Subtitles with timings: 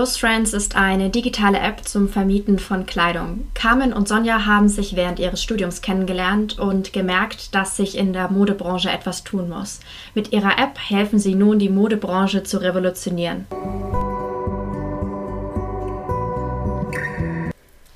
[0.00, 3.50] Close Friends ist eine digitale App zum Vermieten von Kleidung.
[3.52, 8.30] Carmen und Sonja haben sich während ihres Studiums kennengelernt und gemerkt, dass sich in der
[8.30, 9.80] Modebranche etwas tun muss.
[10.14, 13.44] Mit ihrer App helfen sie nun, die Modebranche zu revolutionieren.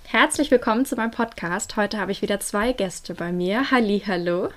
[0.03, 1.79] Herzlich willkommen zu meinem Podcast.
[1.79, 3.71] Heute habe ich wieder zwei Gäste bei mir.
[3.71, 4.51] Halli, hallo.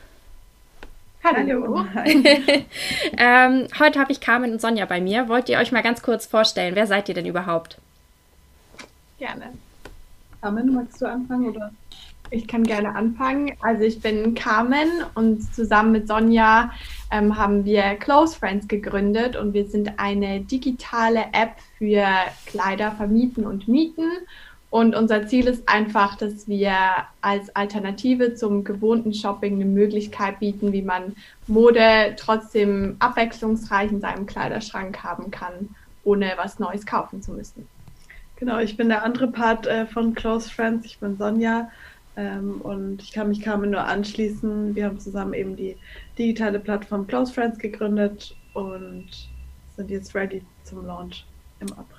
[1.36, 1.84] Hallo.
[3.18, 5.28] ähm, heute habe ich Carmen und Sonja bei mir.
[5.28, 6.76] Wollt ihr euch mal ganz kurz vorstellen?
[6.76, 7.80] Wer seid ihr denn überhaupt?
[9.20, 9.52] Gerne.
[10.42, 11.72] Carmen, magst du anfangen oder?
[12.30, 13.52] Ich kann gerne anfangen.
[13.62, 16.72] Also ich bin Carmen und zusammen mit Sonja
[17.12, 22.08] ähm, haben wir Close Friends gegründet und wir sind eine digitale App für
[22.46, 24.12] Kleider vermieten und mieten
[24.70, 26.74] und unser Ziel ist einfach, dass wir
[27.22, 31.16] als Alternative zum gewohnten Shopping eine Möglichkeit bieten, wie man
[31.48, 35.70] Mode trotzdem abwechslungsreich in seinem Kleiderschrank haben kann,
[36.04, 37.68] ohne was Neues kaufen zu müssen.
[38.36, 40.86] Genau, ich bin der andere Part äh, von Close Friends.
[40.86, 41.72] Ich bin Sonja
[42.18, 44.76] ähm, und ich kann mich Carmen nur anschließen.
[44.76, 45.78] Wir haben zusammen eben die
[46.18, 49.08] digitale Plattform Close Friends gegründet und
[49.78, 51.26] sind jetzt ready zum Launch
[51.62, 51.97] im April.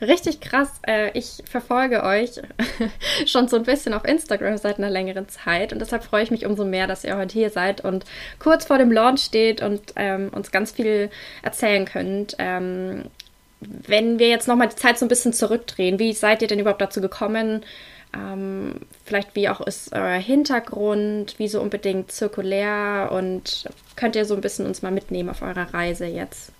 [0.00, 0.68] Richtig krass.
[0.86, 2.32] Äh, ich verfolge euch
[3.26, 6.44] schon so ein bisschen auf Instagram seit einer längeren Zeit und deshalb freue ich mich
[6.44, 8.04] umso mehr, dass ihr heute hier seid und
[8.38, 11.08] kurz vor dem Launch steht und ähm, uns ganz viel
[11.42, 12.36] erzählen könnt.
[12.38, 13.04] Ähm,
[13.60, 16.82] wenn wir jetzt nochmal die Zeit so ein bisschen zurückdrehen, wie seid ihr denn überhaupt
[16.82, 17.64] dazu gekommen?
[18.14, 23.64] Ähm, vielleicht wie auch ist euer Hintergrund, wieso unbedingt zirkulär und
[23.96, 26.52] könnt ihr so ein bisschen uns mal mitnehmen auf eurer Reise jetzt?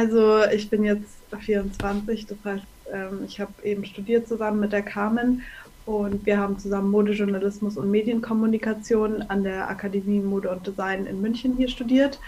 [0.00, 4.80] Also ich bin jetzt 24, das heißt, ähm, ich habe eben studiert zusammen mit der
[4.80, 5.42] Carmen
[5.84, 11.54] und wir haben zusammen Modejournalismus und Medienkommunikation an der Akademie Mode und Design in München
[11.58, 12.18] hier studiert.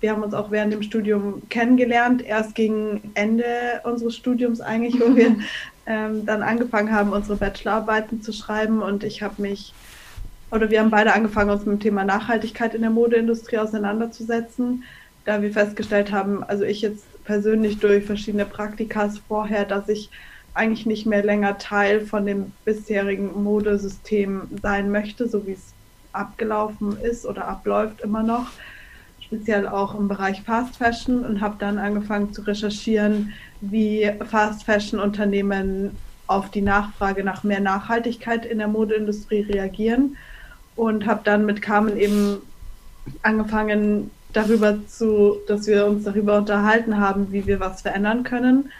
[0.00, 5.14] Wir haben uns auch während dem Studium kennengelernt, erst gegen Ende unseres Studiums eigentlich, wo
[5.14, 5.36] wir
[5.84, 8.80] ähm, dann angefangen haben, unsere Bachelorarbeiten zu schreiben.
[8.80, 9.74] Und ich habe mich
[10.50, 14.84] oder wir haben beide angefangen, uns mit dem Thema Nachhaltigkeit in der Modeindustrie auseinanderzusetzen
[15.30, 20.10] da wir festgestellt haben, also ich jetzt persönlich durch verschiedene Praktikas vorher, dass ich
[20.54, 25.72] eigentlich nicht mehr länger Teil von dem bisherigen Modesystem sein möchte, so wie es
[26.12, 28.48] abgelaufen ist oder abläuft immer noch,
[29.20, 34.98] speziell auch im Bereich Fast Fashion und habe dann angefangen zu recherchieren, wie Fast Fashion
[34.98, 35.96] Unternehmen
[36.26, 40.16] auf die Nachfrage nach mehr Nachhaltigkeit in der Modeindustrie reagieren
[40.74, 42.38] und habe dann mit Carmen eben
[43.22, 48.70] angefangen, darüber zu, dass wir uns darüber unterhalten haben, wie wir was verändern können.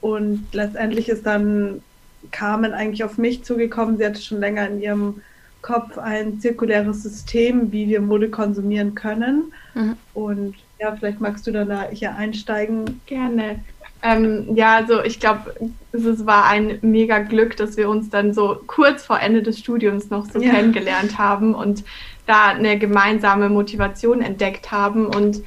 [0.00, 1.82] Und letztendlich ist dann
[2.30, 3.98] Carmen eigentlich auf mich zugekommen.
[3.98, 5.22] Sie hatte schon länger in ihrem
[5.62, 9.52] Kopf ein zirkuläres System, wie wir Mode konsumieren können.
[9.74, 9.96] Mhm.
[10.14, 13.00] Und ja, vielleicht magst du dann da hier einsteigen.
[13.06, 13.60] Gerne.
[14.02, 15.54] Ähm, ja, also ich glaube,
[15.92, 20.08] es war ein mega Glück, dass wir uns dann so kurz vor Ende des Studiums
[20.08, 20.52] noch so ja.
[20.52, 21.84] kennengelernt haben und
[22.30, 25.06] da eine gemeinsame Motivation entdeckt haben.
[25.06, 25.42] Und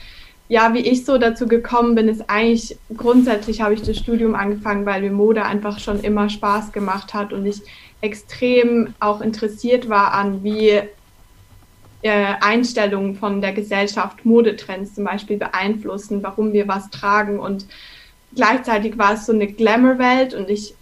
[0.50, 4.86] ja, wie ich so dazu gekommen bin, ist eigentlich grundsätzlich habe ich das Studium angefangen,
[4.86, 7.62] weil mir Mode einfach schon immer Spaß gemacht hat und ich
[8.02, 10.82] extrem auch interessiert war an, wie
[12.02, 17.66] äh, Einstellungen von der Gesellschaft Modetrends zum Beispiel beeinflussen, warum wir was tragen und
[18.36, 20.76] gleichzeitig war es so eine Glamour-Welt und ich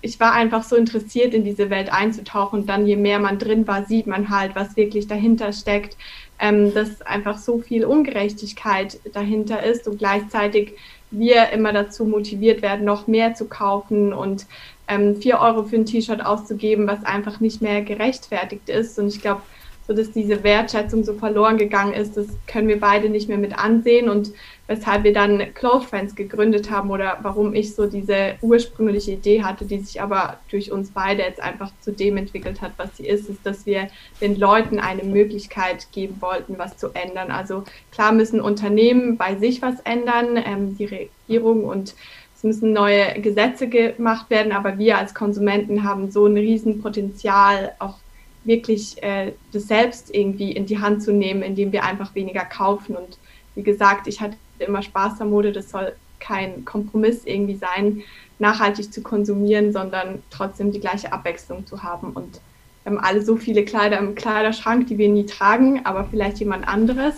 [0.00, 2.60] ich war einfach so interessiert, in diese Welt einzutauchen.
[2.60, 5.96] Und dann, je mehr man drin war, sieht man halt, was wirklich dahinter steckt,
[6.38, 10.74] ähm, dass einfach so viel Ungerechtigkeit dahinter ist und gleichzeitig
[11.10, 14.46] wir immer dazu motiviert werden, noch mehr zu kaufen und
[14.88, 18.98] ähm, vier Euro für ein T-Shirt auszugeben, was einfach nicht mehr gerechtfertigt ist.
[18.98, 19.42] Und ich glaube,
[19.86, 23.58] so dass diese Wertschätzung so verloren gegangen ist, das können wir beide nicht mehr mit
[23.58, 24.32] ansehen und
[24.66, 29.64] weshalb wir dann Close Friends gegründet haben oder warum ich so diese ursprüngliche Idee hatte,
[29.64, 33.28] die sich aber durch uns beide jetzt einfach zu dem entwickelt hat, was sie ist,
[33.28, 33.88] ist, dass wir
[34.20, 37.30] den Leuten eine Möglichkeit geben wollten, was zu ändern.
[37.30, 41.94] Also klar müssen Unternehmen bei sich was ändern, ähm, die Regierung und
[42.36, 47.98] es müssen neue Gesetze gemacht werden, aber wir als Konsumenten haben so ein Riesenpotenzial, auch
[48.44, 52.96] wirklich äh, das selbst irgendwie in die Hand zu nehmen, indem wir einfach weniger kaufen.
[52.96, 53.18] Und
[53.54, 58.02] wie gesagt, ich hatte immer Spaß am Mode, das soll kein Kompromiss irgendwie sein,
[58.38, 62.12] nachhaltig zu konsumieren, sondern trotzdem die gleiche Abwechslung zu haben.
[62.12, 62.40] Und
[62.84, 66.66] wir haben alle so viele Kleider im Kleiderschrank, die wir nie tragen, aber vielleicht jemand
[66.66, 67.16] anderes.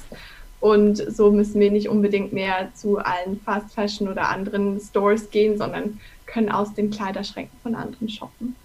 [0.61, 5.59] Und so müssen wir nicht unbedingt mehr zu allen Fast Fashion oder anderen Stores gehen,
[5.59, 8.57] sondern können aus den Kleiderschränken von anderen shoppen.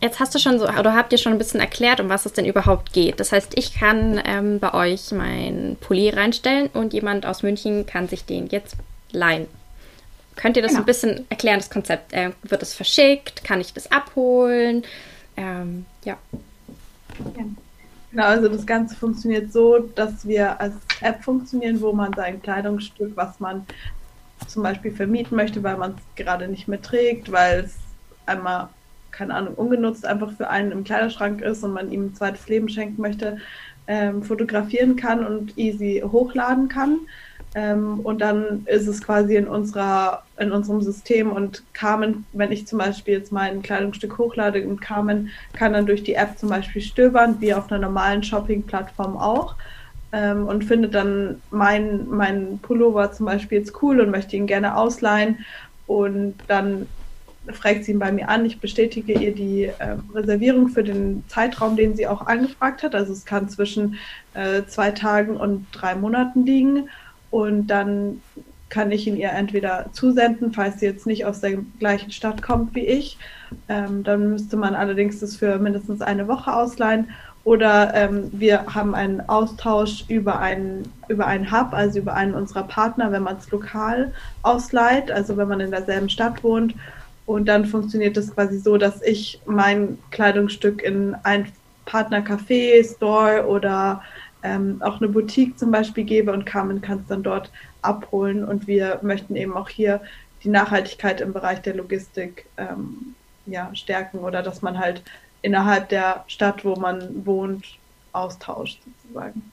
[0.00, 2.32] Jetzt hast du schon so, oder habt ihr schon ein bisschen erklärt, um was es
[2.32, 3.20] denn überhaupt geht.
[3.20, 8.08] Das heißt, ich kann ähm, bei euch mein Pulli reinstellen und jemand aus München kann
[8.08, 8.76] sich den jetzt
[9.12, 9.46] leihen.
[10.36, 10.82] Könnt ihr das genau.
[10.82, 12.12] ein bisschen erklären, das Konzept?
[12.12, 13.44] Äh, wird es verschickt?
[13.44, 14.82] Kann ich das abholen?
[15.36, 16.16] Ähm, ja.
[17.36, 17.44] ja.
[18.10, 23.16] Genau, also das Ganze funktioniert so, dass wir als App funktionieren, wo man sein Kleidungsstück,
[23.16, 23.66] was man
[24.46, 27.74] zum Beispiel vermieten möchte, weil man es gerade nicht mehr trägt, weil es
[28.24, 28.68] einmal,
[29.14, 32.68] keine Ahnung, ungenutzt einfach für einen im Kleiderschrank ist und man ihm ein zweites Leben
[32.68, 33.38] schenken möchte,
[33.86, 37.00] ähm, fotografieren kann und easy hochladen kann.
[37.54, 42.66] Ähm, und dann ist es quasi in unserer, in unserem System und Carmen, wenn ich
[42.66, 46.82] zum Beispiel jetzt mein Kleidungsstück hochlade und Carmen kann dann durch die App zum Beispiel
[46.82, 49.54] stöbern, wie auf einer normalen Shopping-Plattform auch.
[50.12, 54.76] Ähm, und findet dann mein, mein Pullover zum Beispiel jetzt cool und möchte ihn gerne
[54.76, 55.44] ausleihen.
[55.86, 56.86] Und dann
[57.52, 61.76] fragt sie ihn bei mir an, ich bestätige ihr die äh, Reservierung für den Zeitraum,
[61.76, 62.94] den sie auch angefragt hat.
[62.94, 63.96] Also es kann zwischen
[64.34, 66.88] äh, zwei Tagen und drei Monaten liegen
[67.30, 68.22] und dann
[68.70, 72.74] kann ich ihn ihr entweder zusenden, falls sie jetzt nicht aus der gleichen Stadt kommt
[72.74, 73.18] wie ich.
[73.68, 77.08] Ähm, dann müsste man allerdings das für mindestens eine Woche ausleihen.
[77.44, 82.64] Oder ähm, wir haben einen Austausch über einen, über einen Hub, also über einen unserer
[82.64, 84.12] Partner, wenn man es lokal
[84.42, 86.74] ausleiht, also wenn man in derselben Stadt wohnt.
[87.26, 91.50] Und dann funktioniert es quasi so, dass ich mein Kleidungsstück in ein
[91.86, 94.02] Partnercafé, Store oder
[94.42, 97.50] ähm, auch eine Boutique zum Beispiel gebe und Carmen kann es dann dort
[97.82, 98.44] abholen.
[98.44, 100.00] Und wir möchten eben auch hier
[100.42, 103.14] die Nachhaltigkeit im Bereich der Logistik ähm,
[103.46, 105.02] ja, stärken oder dass man halt
[105.42, 107.64] innerhalb der Stadt, wo man wohnt,
[108.12, 109.50] austauscht sozusagen.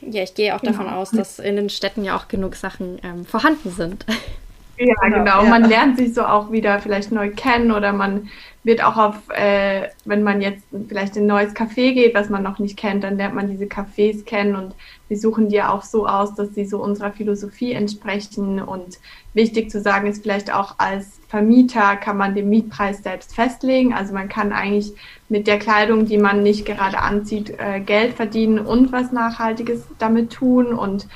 [0.00, 0.72] Ja, ich gehe auch genau.
[0.72, 4.04] davon aus, dass in den Städten ja auch genug Sachen ähm, vorhanden sind.
[4.78, 5.18] Ja, genau.
[5.18, 5.42] genau.
[5.44, 5.48] Ja.
[5.48, 8.28] Man lernt sich so auch wieder vielleicht neu kennen oder man
[8.64, 12.44] wird auch auf, äh, wenn man jetzt vielleicht in ein neues Café geht, was man
[12.44, 14.74] noch nicht kennt, dann lernt man diese Cafés kennen und
[15.08, 18.62] wir suchen die auch so aus, dass sie so unserer Philosophie entsprechen.
[18.62, 18.98] Und
[19.34, 23.92] wichtig zu sagen ist vielleicht auch als Vermieter kann man den Mietpreis selbst festlegen.
[23.92, 24.92] Also man kann eigentlich
[25.28, 30.32] mit der Kleidung, die man nicht gerade anzieht, äh, Geld verdienen und was Nachhaltiges damit
[30.32, 31.08] tun und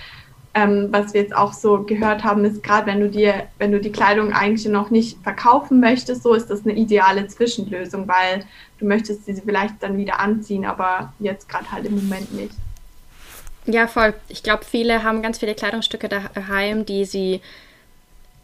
[0.57, 3.79] ähm, was wir jetzt auch so gehört haben, ist gerade, wenn du dir, wenn du
[3.79, 8.47] die Kleidung eigentlich noch nicht verkaufen möchtest, so ist das eine ideale Zwischenlösung, weil
[8.79, 12.55] du möchtest sie vielleicht dann wieder anziehen, aber jetzt gerade halt im Moment nicht.
[13.67, 14.15] Ja, voll.
[14.29, 17.43] Ich glaube, viele haben ganz viele Kleidungsstücke daheim, die sie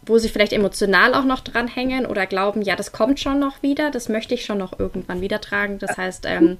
[0.05, 3.63] wo sie vielleicht emotional auch noch dran hängen oder glauben, ja, das kommt schon noch
[3.63, 5.79] wieder, das möchte ich schon noch irgendwann wieder tragen.
[5.79, 6.57] Das heißt, ähm,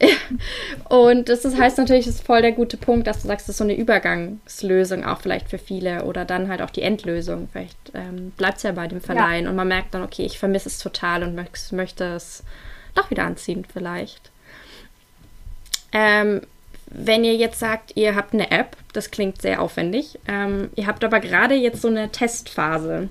[0.88, 3.54] und das ist, heißt natürlich, das ist voll der gute Punkt, dass du sagst, das
[3.54, 7.48] ist so eine Übergangslösung auch vielleicht für viele oder dann halt auch die Endlösung.
[7.52, 9.50] Vielleicht ähm, bleibt es ja bei dem Verleihen ja.
[9.50, 12.42] und man merkt dann, okay, ich vermisse es total und möchte, möchte es
[12.94, 14.30] doch wieder anziehen vielleicht.
[15.92, 16.42] Ähm,
[16.86, 21.04] wenn ihr jetzt sagt, ihr habt eine App, das klingt sehr aufwendig, ähm, ihr habt
[21.04, 23.08] aber gerade jetzt so eine Testphase,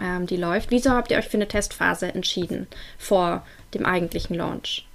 [0.00, 0.70] ähm, die läuft.
[0.70, 2.66] Wieso habt ihr euch für eine Testphase entschieden
[2.98, 4.86] vor dem eigentlichen Launch?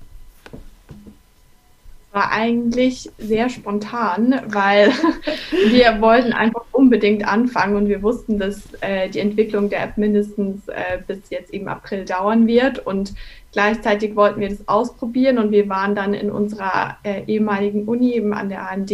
[2.17, 4.91] War eigentlich sehr spontan, weil
[5.69, 10.67] wir wollten einfach unbedingt anfangen und wir wussten, dass äh, die Entwicklung der App mindestens
[10.67, 13.13] äh, bis jetzt eben April dauern wird und
[13.53, 18.33] Gleichzeitig wollten wir das ausprobieren und wir waren dann in unserer äh, ehemaligen Uni eben
[18.33, 18.91] an der AND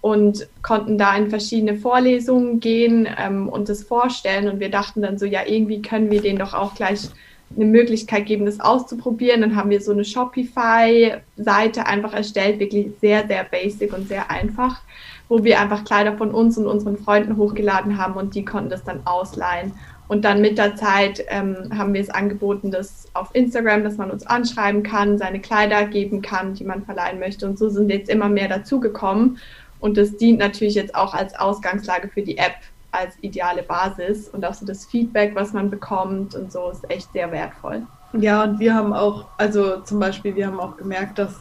[0.00, 4.48] und konnten da in verschiedene Vorlesungen gehen ähm, und das vorstellen.
[4.48, 7.08] Und wir dachten dann so, ja, irgendwie können wir denen doch auch gleich
[7.54, 9.40] eine Möglichkeit geben, das auszuprobieren.
[9.40, 14.80] Dann haben wir so eine Shopify-Seite einfach erstellt, wirklich sehr, sehr basic und sehr einfach,
[15.28, 18.84] wo wir einfach Kleider von uns und unseren Freunden hochgeladen haben und die konnten das
[18.84, 19.72] dann ausleihen.
[20.08, 24.10] Und dann mit der Zeit ähm, haben wir es angeboten, dass auf Instagram, dass man
[24.10, 27.46] uns anschreiben kann, seine Kleider geben kann, die man verleihen möchte.
[27.46, 29.38] Und so sind jetzt immer mehr dazugekommen.
[29.80, 32.56] Und das dient natürlich jetzt auch als Ausgangslage für die App,
[32.90, 34.28] als ideale Basis.
[34.28, 37.82] Und auch so das Feedback, was man bekommt und so, ist echt sehr wertvoll.
[38.14, 41.34] Ja, und wir haben auch, also zum Beispiel, wir haben auch gemerkt, dass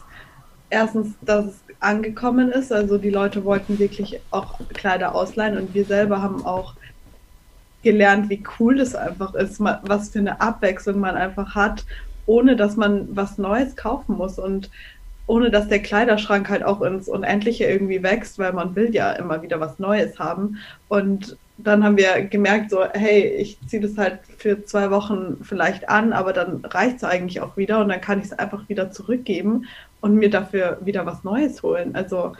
[0.69, 2.71] erstens, dass es angekommen ist.
[2.71, 6.73] Also die Leute wollten wirklich auch Kleider ausleihen und wir selber haben auch
[7.83, 11.85] gelernt, wie cool das einfach ist, was für eine Abwechslung man einfach hat,
[12.25, 14.69] ohne dass man was Neues kaufen muss und
[15.27, 19.41] ohne dass der Kleiderschrank halt auch ins Unendliche irgendwie wächst, weil man will ja immer
[19.41, 20.57] wieder was Neues haben.
[20.87, 25.89] Und dann haben wir gemerkt, so, hey, ich ziehe das halt für zwei Wochen vielleicht
[25.89, 28.91] an, aber dann reicht es eigentlich auch wieder und dann kann ich es einfach wieder
[28.91, 29.65] zurückgeben
[29.99, 31.95] und mir dafür wieder was Neues holen.
[31.95, 32.33] Also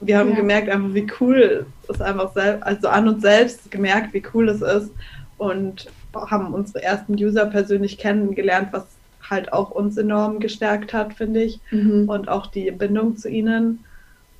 [0.00, 0.36] wir haben ja.
[0.36, 4.62] gemerkt, einfach wie cool es einfach selbst, also an uns selbst gemerkt, wie cool es
[4.62, 4.90] ist
[5.38, 8.86] und haben unsere ersten User persönlich kennengelernt, was
[9.30, 11.60] halt auch uns enorm gestärkt hat, finde ich.
[11.70, 12.08] Mhm.
[12.08, 13.84] Und auch die Bindung zu ihnen.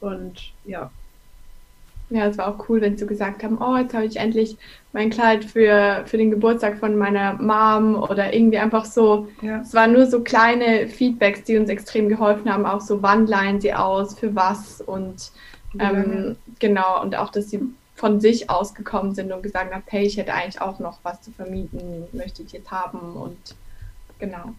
[0.01, 0.91] Und ja.
[2.09, 4.57] Ja, es war auch cool, wenn sie gesagt haben, oh, jetzt habe ich endlich
[4.93, 9.29] mein Kleid für, für den Geburtstag von meiner Mom oder irgendwie einfach so.
[9.43, 9.61] Ja.
[9.61, 13.61] Es waren nur so kleine Feedbacks, die uns extrem geholfen haben, auch so, wann leihen
[13.61, 15.33] sie aus, für was und
[15.79, 17.61] ähm, genau, und auch, dass sie
[17.95, 21.33] von sich ausgekommen sind und gesagt haben, hey, ich hätte eigentlich auch noch was zu
[21.33, 23.57] vermieten, möchte ich jetzt haben und
[24.19, 24.55] genau.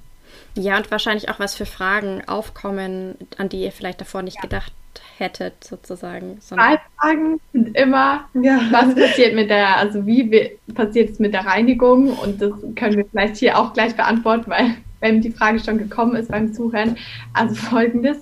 [0.56, 4.41] Ja, und wahrscheinlich auch was für Fragen aufkommen, an die ihr vielleicht davor nicht ja.
[4.41, 4.74] gedacht
[5.17, 6.39] hättet, sozusagen.
[6.41, 8.60] Zwei Fragen sind immer, ja.
[8.72, 12.12] was passiert mit der, also wie passiert es mit der Reinigung?
[12.17, 16.15] Und das können wir vielleicht hier auch gleich beantworten, weil wenn die Frage schon gekommen
[16.15, 16.98] ist beim Zuhören.
[17.34, 18.17] Also folgendes.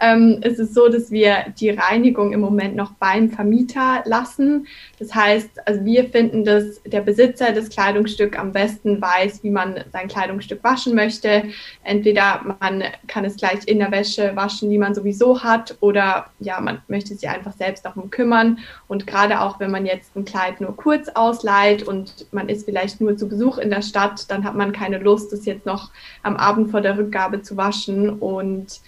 [0.00, 4.66] Ähm, es ist so, dass wir die Reinigung im Moment noch beim Vermieter lassen.
[4.98, 9.84] Das heißt, also wir finden, dass der Besitzer des Kleidungsstücks am besten weiß, wie man
[9.92, 11.44] sein Kleidungsstück waschen möchte.
[11.82, 16.60] Entweder man kann es gleich in der Wäsche waschen, die man sowieso hat, oder ja,
[16.60, 18.58] man möchte sich einfach selbst darum kümmern.
[18.88, 23.00] Und gerade auch, wenn man jetzt ein Kleid nur kurz ausleiht und man ist vielleicht
[23.00, 25.90] nur zu Besuch in der Stadt, dann hat man keine Lust, es jetzt noch
[26.22, 28.80] am Abend vor der Rückgabe zu waschen und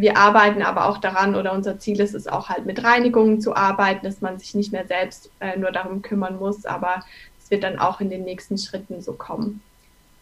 [0.00, 3.54] wir arbeiten aber auch daran oder unser Ziel ist es auch halt mit Reinigungen zu
[3.54, 7.04] arbeiten, dass man sich nicht mehr selbst äh, nur darum kümmern muss, aber
[7.42, 9.60] es wird dann auch in den nächsten Schritten so kommen.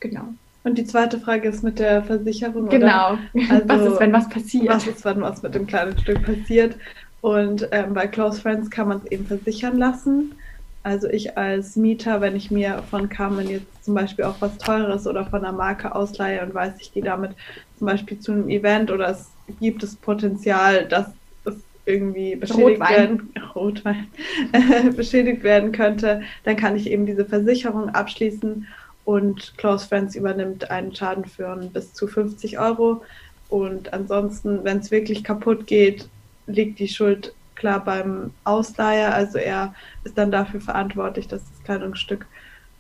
[0.01, 0.25] Genau.
[0.65, 2.69] Und die zweite Frage ist mit der Versicherung.
[2.69, 3.19] Genau.
[3.51, 4.69] Also, was ist, wenn was passiert?
[4.69, 6.77] Was ist, wenn was mit dem kleinen Stück passiert?
[7.21, 10.35] Und ähm, bei Close Friends kann man es eben versichern lassen.
[10.85, 15.07] Also ich als Mieter, wenn ich mir von Carmen jetzt zum Beispiel auch was Teures
[15.07, 17.33] oder von einer Marke ausleihe und weiß, ich gehe damit
[17.83, 21.09] zum Beispiel zu einem Event oder es gibt das Potenzial, dass
[21.45, 22.97] es irgendwie beschädigt Rotwein.
[22.97, 24.07] werden, Rotwein,
[24.97, 28.69] beschädigt werden könnte, dann kann ich eben diese Versicherung abschließen
[29.05, 33.03] und Close Friends übernimmt einen Schaden für bis zu 50 Euro.
[33.49, 36.07] Und ansonsten, wenn es wirklich kaputt geht,
[36.47, 39.13] liegt die Schuld klar beim Ausleiher.
[39.13, 39.75] Also er
[40.05, 42.27] ist dann dafür verantwortlich, dass das Kleidungsstück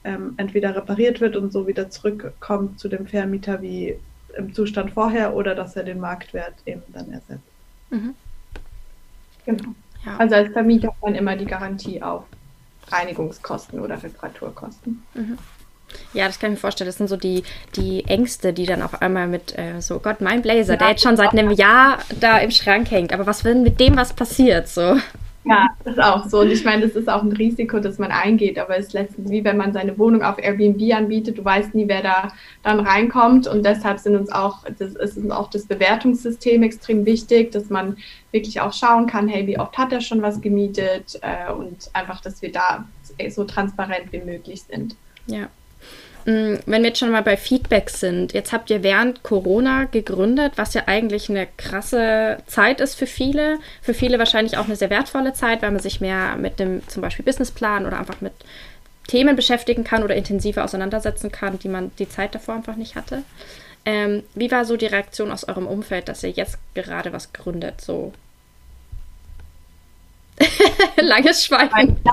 [0.04, 3.96] ähm, entweder repariert wird und so wieder zurückkommt zu dem Vermieter wie
[4.36, 7.42] im Zustand vorher oder dass er den Marktwert eben dann ersetzt.
[7.90, 8.14] Mhm.
[9.46, 9.70] Genau.
[10.04, 10.16] Ja.
[10.18, 12.24] Also als Vermieter hat man immer die Garantie auf
[12.88, 15.02] Reinigungskosten oder Reparaturkosten.
[15.14, 15.38] Mhm.
[16.14, 16.88] Ja, das kann ich mir vorstellen.
[16.88, 17.44] Das sind so die,
[17.76, 21.02] die Ängste, die dann auf einmal mit äh, so, Gott, mein Blazer, ja, der jetzt
[21.02, 23.12] schon seit einem Jahr da im Schrank hängt.
[23.12, 24.68] Aber was, wenn mit dem was passiert?
[24.68, 24.96] So.
[25.44, 26.40] Ja, das ist auch so.
[26.40, 28.58] Und ich meine, das ist auch ein Risiko, das man eingeht.
[28.58, 31.38] Aber es ist letztens wie wenn man seine Wohnung auf Airbnb anbietet.
[31.38, 32.32] Du weißt nie, wer da
[32.62, 33.48] dann reinkommt.
[33.48, 37.96] Und deshalb sind uns auch, das ist uns auch das Bewertungssystem extrem wichtig, dass man
[38.30, 41.18] wirklich auch schauen kann, hey, wie oft hat er schon was gemietet?
[41.22, 42.86] Äh, und einfach, dass wir da
[43.30, 44.96] so transparent wie möglich sind.
[45.26, 45.48] Ja.
[46.24, 50.52] Mm, wenn wir jetzt schon mal bei Feedback sind, jetzt habt ihr während Corona gegründet,
[50.56, 53.58] was ja eigentlich eine krasse Zeit ist für viele.
[53.80, 57.02] Für viele wahrscheinlich auch eine sehr wertvolle Zeit, weil man sich mehr mit dem zum
[57.02, 58.32] Beispiel Businessplan oder einfach mit
[59.08, 63.22] Themen beschäftigen kann oder intensiver auseinandersetzen kann, die man die Zeit davor einfach nicht hatte.
[63.84, 67.80] Ähm, wie war so die Reaktion aus eurem Umfeld, dass ihr jetzt gerade was gründet?
[67.80, 68.12] So
[71.00, 71.96] Langes Schweigen.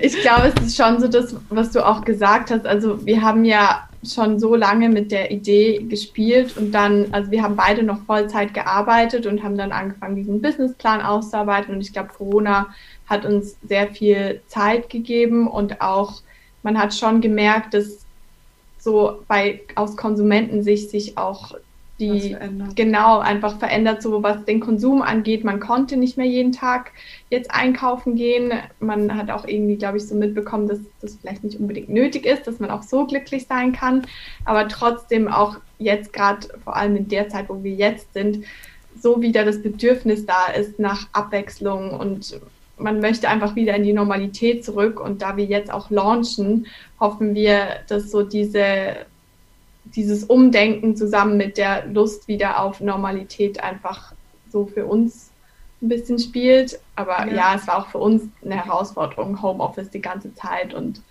[0.00, 2.66] Ich glaube, es ist schon so das, was du auch gesagt hast.
[2.66, 7.42] Also wir haben ja schon so lange mit der Idee gespielt und dann, also wir
[7.42, 11.74] haben beide noch Vollzeit gearbeitet und haben dann angefangen, diesen Businessplan auszuarbeiten.
[11.74, 12.68] Und ich glaube, Corona
[13.06, 16.22] hat uns sehr viel Zeit gegeben und auch
[16.62, 18.04] man hat schon gemerkt, dass
[18.78, 21.54] so bei aus Konsumentensicht sich auch
[22.00, 22.36] die
[22.74, 25.44] genau einfach verändert, so was den Konsum angeht.
[25.44, 26.92] Man konnte nicht mehr jeden Tag
[27.28, 28.52] jetzt einkaufen gehen.
[28.80, 32.46] Man hat auch irgendwie, glaube ich, so mitbekommen, dass das vielleicht nicht unbedingt nötig ist,
[32.46, 34.06] dass man auch so glücklich sein kann.
[34.44, 38.44] Aber trotzdem auch jetzt gerade, vor allem in der Zeit, wo wir jetzt sind,
[38.98, 42.40] so wieder das Bedürfnis da ist nach Abwechslung und
[42.76, 45.00] man möchte einfach wieder in die Normalität zurück.
[45.00, 46.66] Und da wir jetzt auch launchen,
[46.98, 48.96] hoffen wir, dass so diese
[49.94, 54.12] dieses Umdenken zusammen mit der Lust wieder auf Normalität einfach
[54.50, 55.30] so für uns
[55.82, 56.78] ein bisschen spielt.
[56.96, 61.02] Aber ja, ja es war auch für uns eine Herausforderung, Homeoffice die ganze Zeit und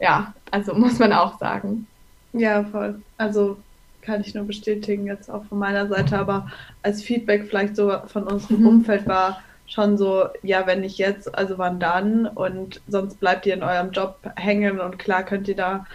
[0.00, 1.86] ja, also muss man auch sagen.
[2.32, 3.00] Ja, voll.
[3.16, 3.56] Also
[4.02, 6.50] kann ich nur bestätigen, jetzt auch von meiner Seite, aber
[6.82, 8.66] als Feedback vielleicht so von unserem mhm.
[8.66, 12.26] Umfeld war schon so, ja, wenn nicht jetzt, also wann dann?
[12.26, 15.86] Und sonst bleibt ihr in eurem Job hängen und klar könnt ihr da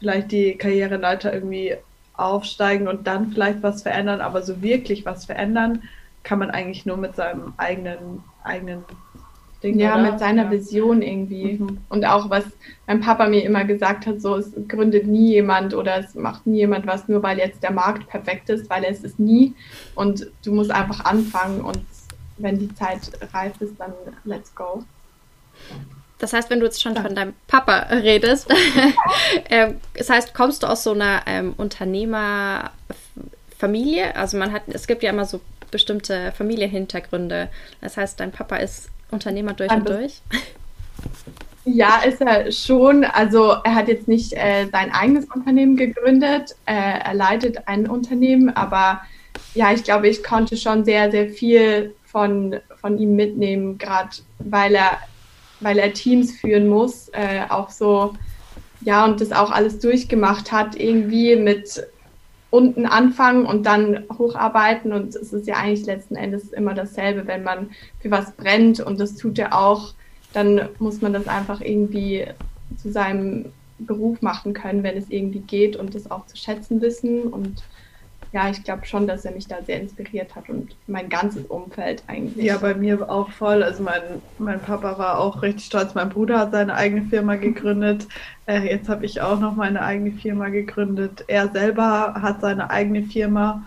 [0.00, 1.76] vielleicht die Karriereleiter irgendwie
[2.14, 5.82] aufsteigen und dann vielleicht was verändern, aber so wirklich was verändern
[6.22, 8.84] kann man eigentlich nur mit seinem eigenen, eigenen
[9.62, 10.10] Ding, ja, oder?
[10.10, 10.50] mit seiner ja.
[10.50, 11.54] Vision irgendwie.
[11.54, 11.78] Mhm.
[11.88, 12.44] Und auch was
[12.86, 16.58] mein Papa mir immer gesagt hat, so es gründet nie jemand oder es macht nie
[16.58, 19.54] jemand was, nur weil jetzt der Markt perfekt ist, weil es ist nie.
[19.94, 21.80] Und du musst einfach anfangen und
[22.38, 23.92] wenn die Zeit reif ist, dann
[24.24, 24.82] let's go.
[26.20, 27.02] Das heißt, wenn du jetzt schon ja.
[27.02, 28.48] von deinem Papa redest,
[29.48, 34.14] äh, das heißt, kommst du aus so einer ähm, Unternehmerfamilie?
[34.14, 37.48] Also man hat, es gibt ja immer so bestimmte Familienhintergründe.
[37.80, 40.20] Das heißt, dein Papa ist Unternehmer durch und durch.
[41.64, 43.04] Ja, ist er schon.
[43.04, 46.54] Also er hat jetzt nicht äh, sein eigenes Unternehmen gegründet.
[46.66, 49.00] Äh, er leitet ein Unternehmen, aber
[49.54, 54.74] ja, ich glaube, ich konnte schon sehr, sehr viel von, von ihm mitnehmen, gerade weil
[54.74, 54.98] er
[55.60, 58.14] weil er Teams führen muss, äh, auch so,
[58.82, 61.86] ja, und das auch alles durchgemacht hat, irgendwie mit
[62.50, 64.92] unten anfangen und dann hocharbeiten.
[64.92, 68.98] Und es ist ja eigentlich letzten Endes immer dasselbe, wenn man für was brennt und
[68.98, 69.94] das tut er auch,
[70.32, 72.26] dann muss man das einfach irgendwie
[72.76, 77.22] zu seinem Beruf machen können, wenn es irgendwie geht und das auch zu schätzen wissen.
[77.24, 77.62] Und
[78.32, 82.04] ja, ich glaube schon, dass er mich da sehr inspiriert hat und mein ganzes Umfeld
[82.06, 82.44] eigentlich.
[82.44, 83.62] Ja, bei mir auch voll.
[83.62, 84.02] Also mein,
[84.38, 85.94] mein Papa war auch richtig stolz.
[85.94, 88.06] Mein Bruder hat seine eigene Firma gegründet.
[88.46, 91.24] Äh, jetzt habe ich auch noch meine eigene Firma gegründet.
[91.26, 93.64] Er selber hat seine eigene Firma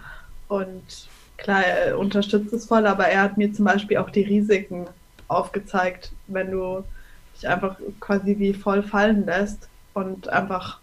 [0.48, 4.88] und klar, er unterstützt es voll, aber er hat mir zum Beispiel auch die Risiken
[5.28, 6.86] aufgezeigt, wenn du
[7.36, 10.80] dich einfach quasi wie voll fallen lässt und einfach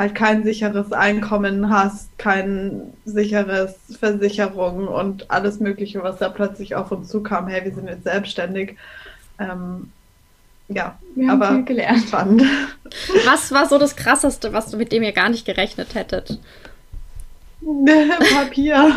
[0.00, 6.90] halt kein sicheres Einkommen hast, kein sicheres Versicherung und alles Mögliche, was da plötzlich auf
[6.90, 7.48] uns zukam.
[7.48, 8.76] Hey, wir sind jetzt selbstständig.
[9.38, 9.92] Ähm,
[10.68, 12.08] ja, wir haben aber viel gelernt.
[12.08, 12.42] Spannend.
[13.26, 16.38] Was war so das Krasseste, was du mit dem ihr gar nicht gerechnet hättet?
[17.60, 18.96] Papier.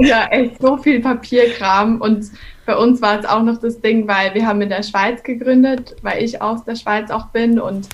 [0.00, 2.00] ja, echt so viel Papierkram.
[2.00, 2.26] Und
[2.66, 5.94] bei uns war es auch noch das Ding, weil wir haben in der Schweiz gegründet,
[6.02, 7.88] weil ich aus der Schweiz auch bin und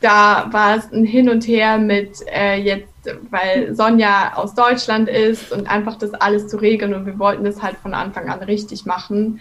[0.00, 2.88] da war es ein Hin und Her mit äh, jetzt,
[3.30, 7.62] weil Sonja aus Deutschland ist und einfach das alles zu regeln und wir wollten das
[7.62, 9.40] halt von Anfang an richtig machen,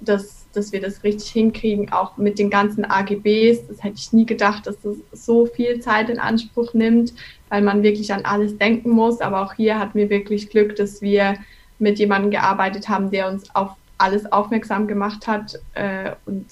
[0.00, 3.66] dass, dass wir das richtig hinkriegen, auch mit den ganzen AGBs.
[3.68, 7.12] Das hätte ich nie gedacht, dass das so viel Zeit in Anspruch nimmt,
[7.48, 9.20] weil man wirklich an alles denken muss.
[9.20, 11.36] Aber auch hier hatten wir wirklich Glück, dass wir
[11.78, 15.58] mit jemandem gearbeitet haben, der uns auf alles aufmerksam gemacht hat.
[15.74, 16.46] Äh, und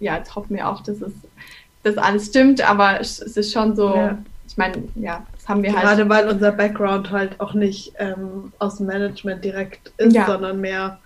[0.00, 1.12] ja, jetzt hoffen wir auch, dass es
[1.86, 4.18] das alles stimmt, aber es ist schon so, ja.
[4.48, 5.98] ich meine, ja, das haben wir Gerade halt.
[5.98, 10.26] Gerade weil unser Background halt auch nicht ähm, aus dem Management direkt ist, ja.
[10.26, 10.98] sondern mehr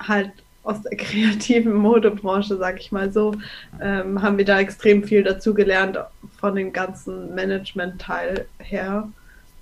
[0.00, 0.30] halt
[0.62, 3.34] aus der kreativen Modebranche, sag ich mal so,
[3.80, 5.98] ähm, haben wir da extrem viel dazu gelernt
[6.38, 9.08] von dem ganzen Management-Teil her.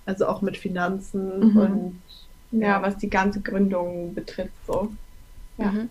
[0.07, 1.57] Also auch mit Finanzen mhm.
[1.57, 2.03] und
[2.51, 4.93] ja, ja, was die ganze Gründung betrifft, so.
[5.57, 5.71] Ja.
[5.71, 5.89] Mhm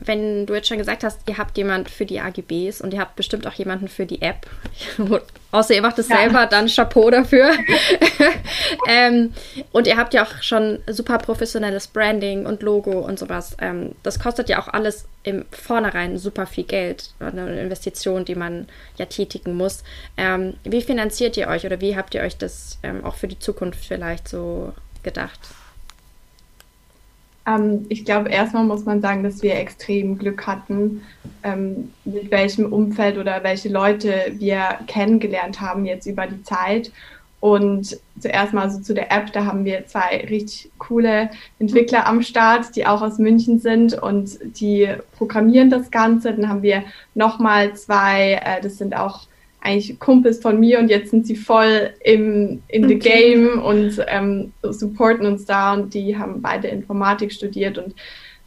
[0.00, 3.16] wenn du jetzt schon gesagt hast, ihr habt jemand für die AGBs und ihr habt
[3.16, 4.46] bestimmt auch jemanden für die App,
[5.52, 6.16] außer ihr macht es ja.
[6.16, 7.50] selber, dann Chapeau dafür.
[8.88, 9.32] ähm,
[9.72, 13.56] und ihr habt ja auch schon super professionelles Branding und Logo und sowas.
[13.60, 18.68] Ähm, das kostet ja auch alles im Vornherein super viel Geld, eine Investition, die man
[18.96, 19.84] ja tätigen muss.
[20.16, 23.38] Ähm, wie finanziert ihr euch oder wie habt ihr euch das ähm, auch für die
[23.38, 25.40] Zukunft vielleicht so gedacht?
[27.46, 31.02] Ähm, ich glaube, erstmal muss man sagen, dass wir extrem Glück hatten,
[31.42, 36.92] ähm, mit welchem Umfeld oder welche Leute wir kennengelernt haben jetzt über die Zeit.
[37.40, 42.22] Und zuerst mal so zu der App, da haben wir zwei richtig coole Entwickler am
[42.22, 46.34] Start, die auch aus München sind und die programmieren das Ganze.
[46.34, 49.22] Dann haben wir nochmal zwei, äh, das sind auch
[49.60, 54.52] eigentlich Kumpels von mir und jetzt sind sie voll im, in the game und ähm,
[54.62, 57.94] supporten uns da und die haben beide Informatik studiert und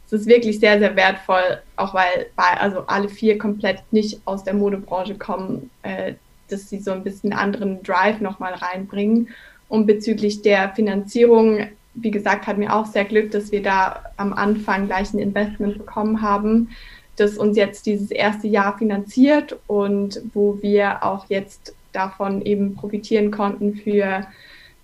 [0.06, 4.44] es ist wirklich sehr, sehr wertvoll, auch weil bei, also alle vier komplett nicht aus
[4.44, 6.14] der Modebranche kommen, äh,
[6.48, 9.28] dass sie so ein bisschen anderen Drive nochmal reinbringen.
[9.68, 14.32] Und bezüglich der Finanzierung, wie gesagt, hat mir auch sehr Glück, dass wir da am
[14.34, 16.68] Anfang gleich ein Investment bekommen haben
[17.16, 23.30] das uns jetzt dieses erste Jahr finanziert und wo wir auch jetzt davon eben profitieren
[23.30, 24.26] konnten für,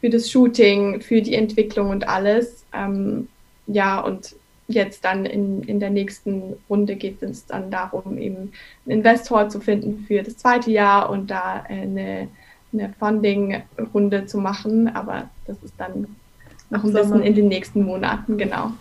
[0.01, 2.65] für das Shooting, für die Entwicklung und alles.
[2.73, 3.29] Ähm,
[3.67, 4.35] ja, und
[4.69, 8.53] jetzt dann in, in der nächsten Runde geht es dann darum, eben
[8.87, 12.29] einen Investor zu finden für das zweite Jahr und da eine,
[12.73, 14.95] eine Funding-Runde zu machen.
[14.95, 16.17] Aber das ist dann
[16.71, 18.73] noch ein bisschen in den nächsten Monaten, genau.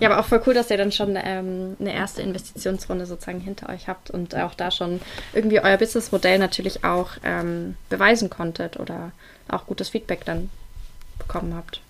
[0.00, 3.68] Ja, aber auch voll cool, dass ihr dann schon ähm, eine erste Investitionsrunde sozusagen hinter
[3.68, 5.00] euch habt und auch da schon
[5.32, 9.12] irgendwie euer Businessmodell natürlich auch ähm, beweisen konntet oder
[9.48, 10.50] auch gutes Feedback dann
[11.18, 11.80] bekommen habt.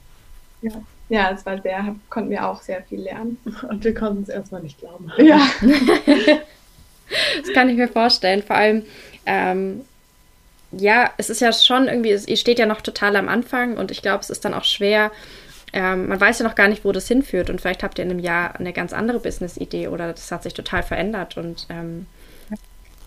[0.63, 0.73] Ja,
[1.09, 3.37] ja, es war sehr, konnten wir auch sehr viel lernen.
[3.69, 5.13] Und wir konnten es erstmal nicht glauben.
[5.19, 5.47] Ja.
[7.43, 8.43] das kann ich mir vorstellen.
[8.43, 8.85] Vor allem,
[9.27, 9.83] ähm,
[10.71, 14.01] ja, es ist ja schon irgendwie, ihr steht ja noch total am Anfang und ich
[14.01, 15.11] glaube, es ist dann auch schwer.
[15.73, 18.11] Ähm, man weiß ja noch gar nicht, wo das hinführt und vielleicht habt ihr in
[18.11, 22.07] einem Jahr eine ganz andere Business-Idee oder das hat sich total verändert und ähm,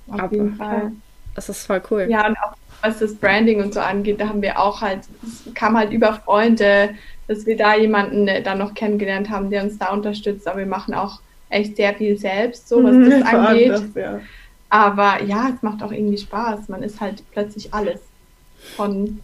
[0.09, 0.91] auf jeden Fall.
[1.35, 2.07] Das ist voll cool.
[2.09, 5.53] Ja, und auch was das Branding und so angeht, da haben wir auch halt, es
[5.53, 6.95] kam halt über Freunde,
[7.27, 10.65] dass wir da jemanden äh, dann noch kennengelernt haben, der uns da unterstützt, aber wir
[10.65, 13.69] machen auch echt sehr viel selbst, so was das angeht.
[13.69, 14.19] Das, ja.
[14.69, 16.69] Aber ja, es macht auch irgendwie Spaß.
[16.69, 18.01] Man ist halt plötzlich alles.
[18.75, 19.19] Von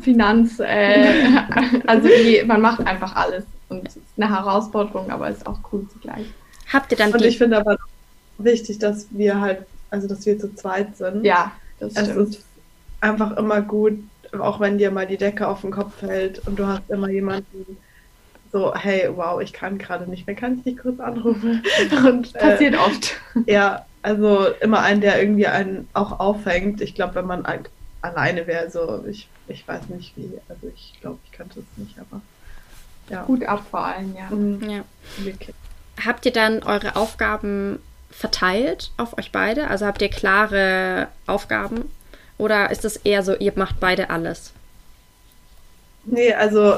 [0.00, 1.26] Finanz, äh,
[1.86, 3.44] also die, man macht einfach alles.
[3.68, 6.26] Und es ist eine Herausforderung, aber es ist auch cool zugleich.
[6.72, 7.78] Habt ihr dann Und ich finde aber
[8.38, 9.60] wichtig, dass wir halt,
[9.90, 11.24] also dass wir zu zweit sind.
[11.24, 12.08] Ja, das stimmt.
[12.08, 12.44] Es ist
[13.00, 13.98] einfach immer gut,
[14.38, 17.76] auch wenn dir mal die Decke auf den Kopf fällt und du hast immer jemanden,
[18.54, 21.60] so, hey, wow, ich kann gerade nicht mehr, kann ich dich kurz anrufen?
[22.06, 23.16] Und, äh, Passiert oft.
[23.46, 26.80] Ja, also immer einen, der irgendwie einen auch auffängt.
[26.80, 27.46] Ich glaube, wenn man
[28.04, 31.98] alleine wäre, so, ich, ich weiß nicht wie, also ich glaube, ich könnte es nicht,
[31.98, 32.20] aber
[33.10, 33.22] ja.
[33.24, 34.34] Gut ab vor allem, ja.
[34.34, 34.70] Mhm.
[34.70, 34.84] ja.
[36.04, 37.78] Habt ihr dann eure Aufgaben
[38.10, 39.68] verteilt auf euch beide?
[39.68, 41.90] Also habt ihr klare Aufgaben?
[42.38, 44.52] Oder ist es eher so, ihr macht beide alles?
[46.04, 46.76] Nee, also,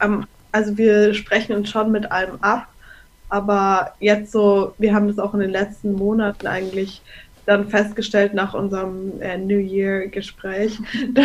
[0.00, 2.66] ähm, also wir sprechen uns schon mit allem ab.
[3.28, 7.00] Aber jetzt so, wir haben das auch in den letzten Monaten eigentlich
[7.50, 10.78] dann festgestellt nach unserem äh, New Year-Gespräch,
[11.12, 11.24] dass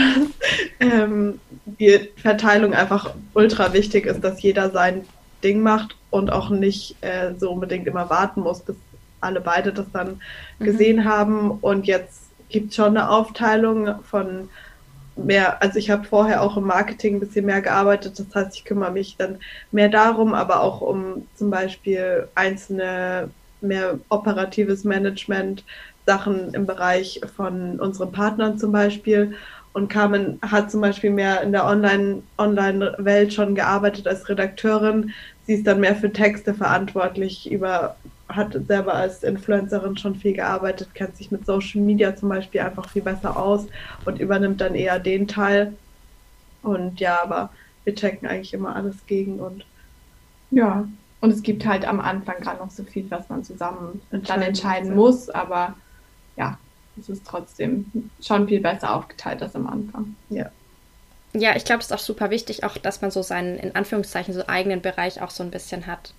[0.79, 5.05] ähm, die Verteilung einfach ultra wichtig ist, dass jeder sein
[5.43, 8.75] Ding macht und auch nicht äh, so unbedingt immer warten muss, bis
[9.21, 10.19] alle beide das dann
[10.57, 10.65] mhm.
[10.65, 11.51] gesehen haben.
[11.51, 14.49] Und jetzt gibt es schon eine Aufteilung von
[15.15, 18.65] mehr, also ich habe vorher auch im Marketing ein bisschen mehr gearbeitet, das heißt, ich
[18.65, 19.37] kümmere mich dann
[19.71, 23.29] mehr darum, aber auch um zum Beispiel einzelne
[23.61, 25.63] mehr operatives Management,
[26.05, 29.35] Sachen im Bereich von unseren Partnern zum Beispiel.
[29.73, 35.11] Und Carmen hat zum Beispiel mehr in der Online-Welt Online schon gearbeitet als Redakteurin.
[35.45, 37.95] Sie ist dann mehr für Texte verantwortlich über
[38.27, 42.89] hat selber als Influencerin schon viel gearbeitet, kennt sich mit Social Media zum Beispiel einfach
[42.89, 43.67] viel besser aus
[44.03, 45.73] und übernimmt dann eher den Teil.
[46.63, 47.51] Und ja, aber
[47.83, 49.65] wir checken eigentlich immer alles gegen und
[50.51, 50.87] ja.
[51.21, 54.95] Und es gibt halt am Anfang gerade noch so viel, was man zusammen dann entscheiden
[54.95, 55.75] muss, aber
[56.37, 56.57] ja,
[56.99, 57.85] es ist trotzdem
[58.21, 60.15] schon viel besser aufgeteilt als am Anfang.
[60.29, 60.49] Ja.
[61.33, 64.33] Ja, ich glaube, es ist auch super wichtig, auch dass man so seinen, in Anführungszeichen,
[64.33, 66.13] so eigenen Bereich auch so ein bisschen hat.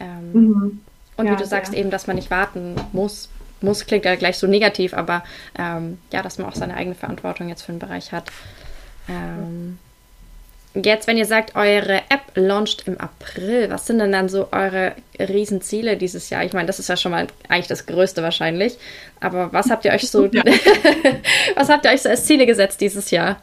[0.00, 0.80] Ähm, mhm.
[1.16, 1.80] Und ja, wie du sagst, ja.
[1.80, 3.28] eben, dass man nicht warten muss.
[3.60, 5.22] Muss klingt ja gleich so negativ, aber
[5.58, 8.30] ähm, ja, dass man auch seine eigene Verantwortung jetzt für den Bereich hat.
[9.08, 9.78] Ähm,
[10.74, 14.92] jetzt, wenn ihr sagt, eure App launcht im April, was sind denn dann so eure
[15.18, 16.44] Riesenziele dieses Jahr?
[16.44, 18.76] Ich meine, das ist ja schon mal eigentlich das Größte wahrscheinlich.
[19.20, 20.42] Aber was habt ihr euch so, ja.
[21.54, 23.40] was habt ihr euch so als Ziele gesetzt dieses Jahr?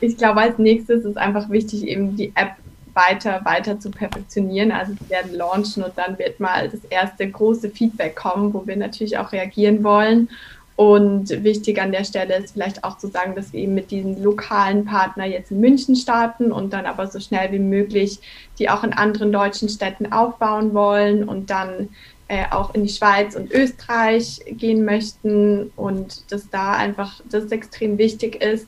[0.00, 2.52] Ich glaube, als nächstes ist einfach wichtig, eben die App
[2.94, 4.72] weiter, weiter zu perfektionieren.
[4.72, 8.76] Also wir werden launchen und dann wird mal das erste große Feedback kommen, wo wir
[8.76, 10.28] natürlich auch reagieren wollen.
[10.74, 14.22] Und wichtig an der Stelle ist vielleicht auch zu sagen, dass wir eben mit diesen
[14.22, 18.20] lokalen Partner jetzt in München starten und dann aber so schnell wie möglich
[18.58, 21.90] die auch in anderen deutschen Städten aufbauen wollen und dann
[22.28, 27.98] äh, auch in die Schweiz und Österreich gehen möchten und dass da einfach das extrem
[27.98, 28.66] wichtig ist,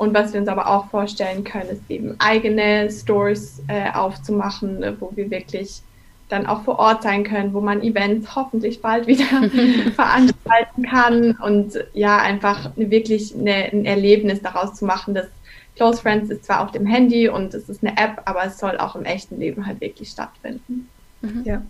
[0.00, 5.12] und was wir uns aber auch vorstellen können, ist eben eigene Stores äh, aufzumachen, wo
[5.14, 5.82] wir wirklich
[6.30, 9.24] dann auch vor Ort sein können, wo man Events hoffentlich bald wieder
[9.94, 15.14] veranstalten kann und ja, einfach wirklich eine, ein Erlebnis daraus zu machen.
[15.14, 15.26] Das
[15.76, 18.76] Close Friends ist zwar auf dem Handy und es ist eine App, aber es soll
[18.78, 20.88] auch im echten Leben halt wirklich stattfinden.
[21.22, 21.42] Mhm.
[21.44, 21.62] Ja.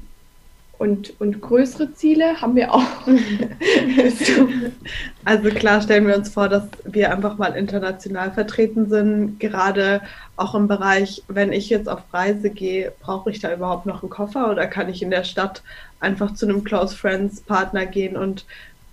[0.80, 2.82] Und, und größere Ziele haben wir auch.
[5.26, 9.38] also klar stellen wir uns vor, dass wir einfach mal international vertreten sind.
[9.38, 10.00] Gerade
[10.36, 14.08] auch im Bereich, wenn ich jetzt auf Reise gehe, brauche ich da überhaupt noch einen
[14.08, 15.62] Koffer oder kann ich in der Stadt
[16.00, 18.46] einfach zu einem Close Friends Partner gehen und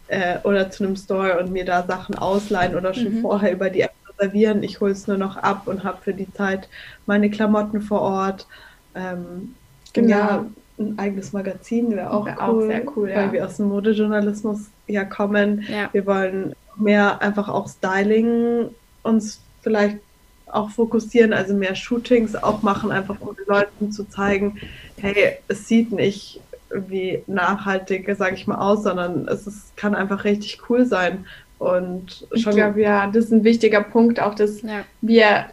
[0.10, 3.21] äh, oder zu einem Store und mir da Sachen ausleihen oder schon mhm.
[3.21, 4.62] vorher über die App reservieren.
[4.62, 6.67] Ich hole es nur noch ab und habe für die Zeit
[7.06, 8.45] meine Klamotten vor Ort.
[8.93, 9.56] Ähm,
[9.93, 10.10] genau.
[10.10, 10.45] Ja,
[10.80, 13.32] ein eigenes Magazin wäre auch, wär cool, auch sehr cool, weil ja.
[13.32, 15.66] wir aus dem Modejournalismus ja kommen.
[15.70, 15.90] Ja.
[15.92, 18.70] Wir wollen mehr einfach auch Styling
[19.04, 19.98] uns vielleicht
[20.46, 24.60] auch fokussieren, also mehr Shootings auch machen, einfach um den Leuten zu zeigen,
[24.98, 30.24] hey, es sieht nicht wie nachhaltig, sage ich mal, aus, sondern es ist, kann einfach
[30.24, 31.26] richtig cool sein.
[31.60, 34.84] Und ich glaube, ja, das ist ein wichtiger Punkt, auch dass ja.
[35.02, 35.46] wir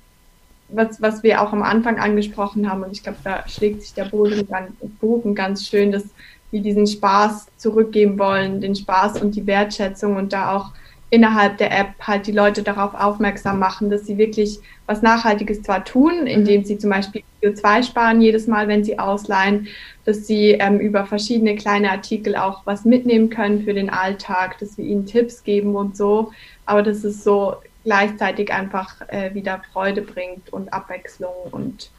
[0.68, 4.06] was, was wir auch am Anfang angesprochen haben, und ich glaube, da schlägt sich der
[4.06, 6.04] Boden ganz, Bogen ganz schön, dass
[6.50, 10.72] wir diesen Spaß zurückgeben wollen, den Spaß und die Wertschätzung und da auch
[11.10, 15.84] innerhalb der App halt die Leute darauf aufmerksam machen, dass sie wirklich was Nachhaltiges zwar
[15.84, 16.64] tun, indem mhm.
[16.64, 19.68] sie zum Beispiel CO2 sparen jedes Mal, wenn sie ausleihen,
[20.04, 24.76] dass sie ähm, über verschiedene kleine Artikel auch was mitnehmen können für den Alltag, dass
[24.76, 26.32] wir ihnen Tipps geben und so,
[26.66, 31.90] aber dass es so gleichzeitig einfach äh, wieder Freude bringt und Abwechslung und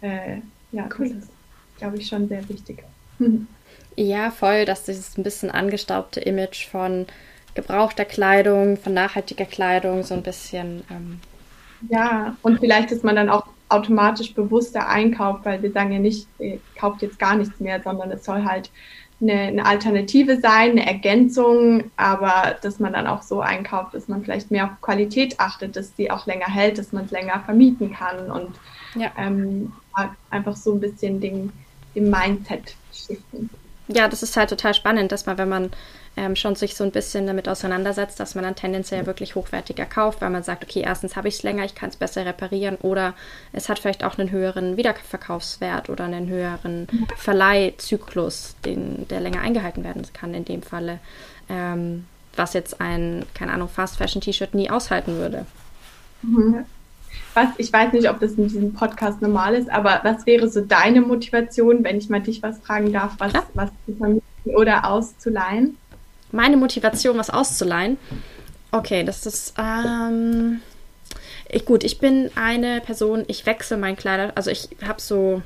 [0.00, 0.38] äh,
[0.72, 1.10] ja, cool.
[1.10, 1.30] das ist,
[1.78, 2.82] glaube ich, schon sehr wichtig.
[3.98, 7.06] Ja, voll, dass dieses ein bisschen angestaubte Image von
[7.54, 10.84] gebrauchter Kleidung, von nachhaltiger Kleidung so ein bisschen.
[10.90, 11.20] Ähm
[11.88, 16.28] ja, und vielleicht ist man dann auch automatisch bewusster einkauft, weil wir sagen ja nicht,
[16.38, 18.70] ihr kauft jetzt gar nichts mehr, sondern es soll halt
[19.20, 24.22] eine, eine, Alternative sein, eine Ergänzung, aber dass man dann auch so einkauft, dass man
[24.22, 27.92] vielleicht mehr auf Qualität achtet, dass die auch länger hält, dass man es länger vermieten
[27.92, 28.50] kann und
[28.94, 29.10] ja.
[29.16, 29.72] ähm,
[30.30, 31.52] einfach so ein bisschen den,
[31.94, 33.50] den Mindset shiften.
[33.88, 35.70] Ja, das ist halt total spannend, dass man, wenn man
[36.16, 40.22] ähm, schon sich so ein bisschen damit auseinandersetzt, dass man dann tendenziell wirklich hochwertiger kauft,
[40.22, 43.14] weil man sagt, okay, erstens habe ich es länger, ich kann es besser reparieren oder
[43.52, 49.84] es hat vielleicht auch einen höheren Wiederverkaufswert oder einen höheren Verleihzyklus, den, der länger eingehalten
[49.84, 50.98] werden kann in dem Falle,
[51.48, 55.46] ähm, was jetzt ein, keine Ahnung, Fast Fashion T-Shirt nie aushalten würde.
[56.22, 56.64] Mhm.
[57.34, 60.62] Was, ich weiß nicht, ob das in diesem Podcast normal ist, aber was wäre so
[60.62, 65.76] deine Motivation, wenn ich mal dich was fragen darf, was, was zu vermieten oder auszuleihen?
[66.32, 67.98] meine Motivation, was auszuleihen.
[68.70, 69.54] Okay, das ist.
[69.58, 70.60] Ähm,
[71.48, 74.32] ich, gut, ich bin eine Person, ich wechsle mein Kleider.
[74.34, 75.42] Also ich habe so.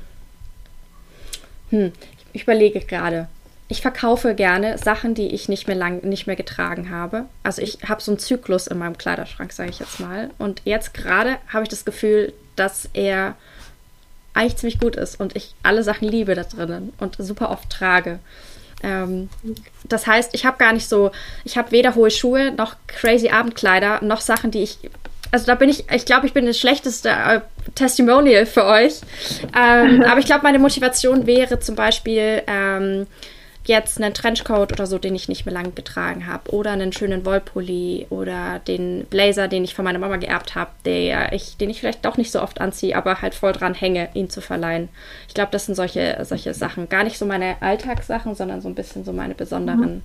[1.69, 1.91] Hm,
[2.33, 3.27] ich überlege gerade.
[3.71, 7.27] Ich verkaufe gerne Sachen, die ich nicht mehr lang nicht mehr getragen habe.
[7.41, 10.29] Also ich habe so einen Zyklus in meinem Kleiderschrank, sage ich jetzt mal.
[10.39, 13.35] Und jetzt gerade habe ich das Gefühl, dass er
[14.33, 18.19] eigentlich ziemlich gut ist und ich alle Sachen liebe da drinnen und super oft trage.
[18.83, 19.29] Ähm,
[19.85, 21.11] das heißt, ich habe gar nicht so,
[21.45, 24.79] ich habe weder hohe Schuhe noch crazy Abendkleider noch Sachen, die ich.
[25.31, 27.39] Also da bin ich, ich glaube, ich bin das schlechteste äh,
[27.75, 28.95] Testimonial für euch.
[29.57, 33.07] Ähm, aber ich glaube, meine Motivation wäre zum Beispiel, ähm,
[33.65, 37.25] jetzt einen Trenchcoat oder so, den ich nicht mehr lange getragen habe, oder einen schönen
[37.25, 41.79] Wollpulli oder den Blazer, den ich von meiner Mama geerbt habe, der ich, den ich
[41.79, 44.89] vielleicht doch nicht so oft anziehe, aber halt voll dran hänge, ihn zu verleihen.
[45.27, 46.89] Ich glaube, das sind solche, solche Sachen.
[46.89, 50.01] Gar nicht so meine Alltagssachen, sondern so ein bisschen so meine besonderen mhm.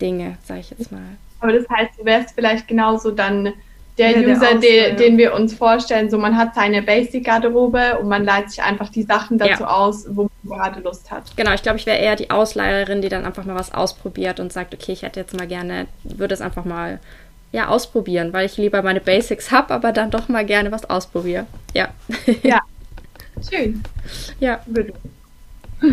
[0.00, 1.02] Dinge, sage ich jetzt mal.
[1.40, 3.52] Aber das heißt, du wärst vielleicht genauso dann
[3.98, 8.08] der ja, User, der den, den, wir uns vorstellen, so man hat seine Basic-Garderobe und
[8.08, 9.68] man leitet sich einfach die Sachen dazu ja.
[9.68, 11.36] aus, wo man gerade Lust hat.
[11.36, 14.52] Genau, ich glaube, ich wäre eher die Ausleiherin, die dann einfach mal was ausprobiert und
[14.52, 16.98] sagt, okay, ich hätte jetzt mal gerne, würde es einfach mal
[17.52, 21.46] ja, ausprobieren, weil ich lieber meine Basics habe, aber dann doch mal gerne was ausprobiere.
[21.72, 21.88] Ja.
[22.42, 22.60] Ja.
[23.48, 23.82] Schön.
[24.40, 24.60] Ja.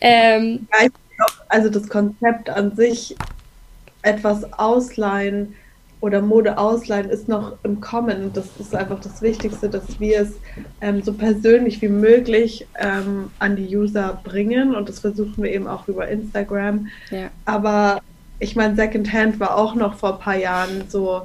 [0.00, 0.66] ähm,
[1.48, 3.16] also das Konzept an sich
[4.02, 5.54] etwas ausleihen
[6.02, 8.32] oder Mode ausleihen ist noch im Kommen.
[8.32, 10.32] Das ist einfach das Wichtigste, dass wir es
[10.80, 15.68] ähm, so persönlich wie möglich ähm, an die User bringen und das versuchen wir eben
[15.68, 16.88] auch über Instagram.
[17.10, 17.30] Ja.
[17.44, 18.00] Aber
[18.40, 21.22] ich meine, Secondhand war auch noch vor ein paar Jahren so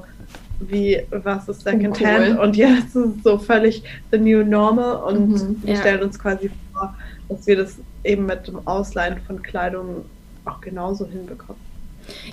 [0.60, 2.44] wie was ist Secondhand cool.
[2.44, 5.80] und jetzt ist es so völlig the new normal und mhm, wir ja.
[5.80, 6.94] stellen uns quasi vor,
[7.28, 10.04] dass wir das eben mit dem Ausleihen von Kleidung
[10.44, 11.67] auch genauso hinbekommen.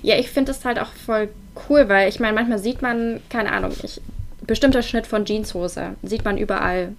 [0.02, 1.28] Ja, ich finde es halt auch voll
[1.68, 4.00] cool, weil ich meine, manchmal sieht man, keine Ahnung, ich,
[4.46, 6.94] bestimmter Schnitt von Jeanshose sieht man überall.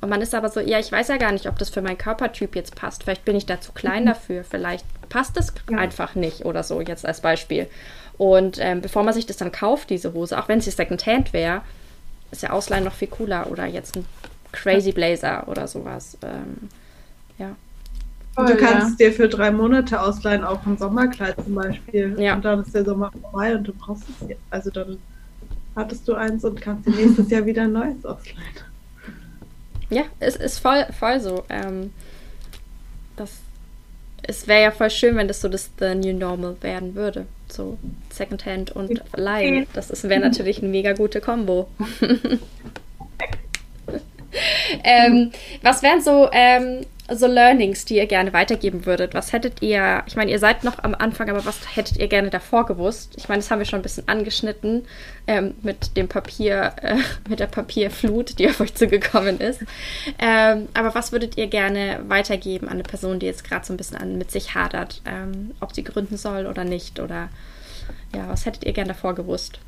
[0.00, 1.98] Und man ist aber so, ja, ich weiß ja gar nicht, ob das für meinen
[1.98, 3.04] Körpertyp jetzt passt.
[3.04, 4.08] Vielleicht bin ich da zu klein mhm.
[4.08, 4.44] dafür.
[4.44, 5.78] Vielleicht passt es ja.
[5.78, 7.68] einfach nicht oder so, jetzt als Beispiel.
[8.18, 11.62] Und ähm, bevor man sich das dann kauft, diese Hose, auch wenn sie Secondhand wäre,
[12.30, 13.50] ist ja Ausleihen noch viel cooler.
[13.50, 14.04] Oder jetzt ein
[14.52, 16.18] Crazy Blazer oder sowas.
[16.22, 16.68] Ähm,
[17.38, 17.56] ja.
[18.34, 19.08] Voll, du kannst ja.
[19.08, 22.16] dir für drei Monate ausleihen, auch ein Sommerkleid zum Beispiel.
[22.18, 22.34] Ja.
[22.34, 24.28] Und dann ist der Sommer vorbei und du brauchst es.
[24.28, 24.40] Jetzt.
[24.50, 24.98] Also dann
[25.76, 28.38] hattest du eins und kannst dir nächstes Jahr wieder ein neues ausleihen.
[29.90, 31.44] Ja, es ist voll, voll so.
[31.50, 31.92] Ähm,
[33.16, 33.40] das,
[34.22, 37.26] es wäre ja voll schön, wenn das so das The New Normal werden würde.
[37.48, 37.76] So
[38.10, 39.66] Secondhand und Leihen.
[39.74, 41.68] Das wäre natürlich eine mega gute Kombo.
[44.84, 49.14] ähm, was wären so ähm, so Learnings, die ihr gerne weitergeben würdet?
[49.14, 52.30] Was hättet ihr, ich meine, ihr seid noch am Anfang, aber was hättet ihr gerne
[52.30, 53.14] davor gewusst?
[53.16, 54.84] Ich meine, das haben wir schon ein bisschen angeschnitten
[55.26, 56.96] ähm, mit dem Papier, äh,
[57.28, 59.60] mit der Papierflut, die auf euch zugekommen ist.
[60.18, 63.76] Ähm, aber was würdet ihr gerne weitergeben an eine Person, die jetzt gerade so ein
[63.76, 67.00] bisschen an, mit sich hadert, ähm, ob sie gründen soll oder nicht?
[67.00, 67.28] Oder
[68.14, 69.58] ja, was hättet ihr gerne davor gewusst?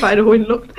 [0.00, 0.70] beide holen Luft.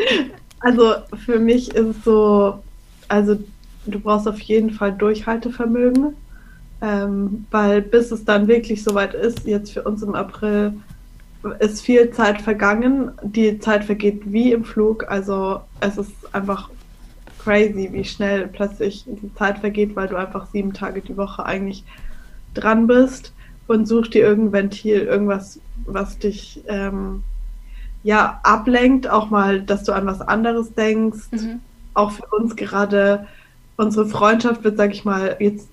[0.59, 2.63] Also für mich ist es so,
[3.11, 3.37] also
[3.85, 6.15] du brauchst auf jeden Fall Durchhaltevermögen,
[6.81, 10.73] ähm, weil bis es dann wirklich soweit ist, jetzt für uns im April,
[11.59, 13.11] ist viel Zeit vergangen.
[13.23, 15.09] Die Zeit vergeht wie im Flug.
[15.09, 16.69] Also es ist einfach
[17.39, 21.83] crazy, wie schnell plötzlich die Zeit vergeht, weil du einfach sieben Tage die Woche eigentlich
[22.53, 23.33] dran bist
[23.67, 27.23] und suchst dir irgendein Ventil, irgendwas, was dich ähm,
[28.03, 31.31] ja ablenkt, auch mal, dass du an was anderes denkst.
[31.31, 31.59] Mhm.
[31.93, 33.27] Auch für uns gerade
[33.77, 35.67] unsere Freundschaft wird, sag ich mal, jetzt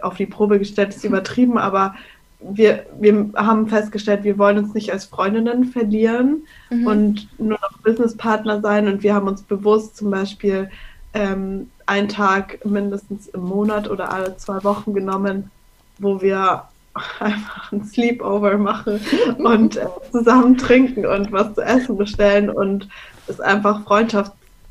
[0.00, 1.94] auf die Probe gestellt, ist übertrieben, aber
[2.40, 6.86] wir, wir haben festgestellt, wir wollen uns nicht als Freundinnen verlieren mhm.
[6.86, 8.88] und nur noch Businesspartner sein.
[8.88, 10.70] Und wir haben uns bewusst zum Beispiel
[11.14, 15.50] ähm, einen Tag mindestens im Monat oder alle zwei Wochen genommen,
[15.98, 16.64] wo wir
[17.20, 19.00] einfach ein Sleepover machen
[19.38, 22.88] und äh, zusammen trinken und was zu essen bestellen und
[23.28, 23.84] es einfach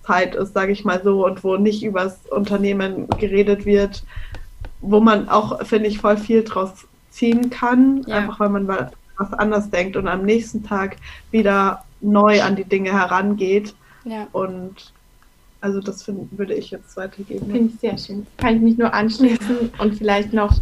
[0.03, 4.03] Freundschaftszeit ist, sage ich mal so, und wo nicht übers Unternehmen geredet wird,
[4.81, 8.17] wo man auch, finde ich, voll viel draus ziehen kann, ja.
[8.17, 10.97] einfach weil man was anders denkt und am nächsten Tag
[11.29, 13.75] wieder neu an die Dinge herangeht.
[14.05, 14.27] Ja.
[14.31, 14.93] Und
[15.59, 17.51] also das find, würde ich jetzt weitergeben.
[17.51, 18.25] Finde ich sehr schön.
[18.37, 20.59] Kann ich mich nur anschließen und vielleicht noch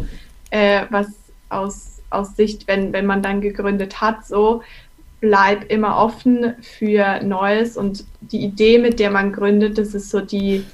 [0.49, 1.07] äh, was
[1.47, 4.61] aus, aus Sicht, wenn, wenn man dann gegründet hat, so
[5.19, 10.21] bleib immer offen für Neues und die Idee, mit der man gründet, das ist so
[10.21, 10.65] die,